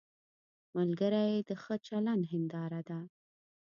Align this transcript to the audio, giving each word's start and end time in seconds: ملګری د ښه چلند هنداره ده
ملګری 0.75 1.33
د 1.49 1.51
ښه 1.61 1.75
چلند 1.87 2.23
هنداره 2.31 2.81
ده 2.89 2.99